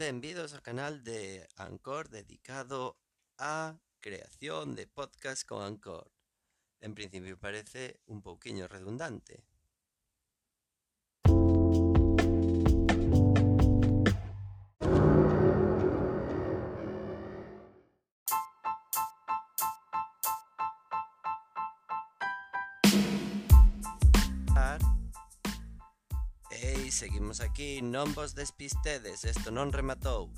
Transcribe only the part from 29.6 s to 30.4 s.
rematou.